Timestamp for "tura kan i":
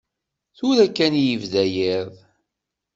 0.57-1.23